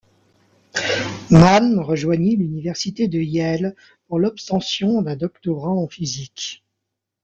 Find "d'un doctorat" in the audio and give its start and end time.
5.03-5.69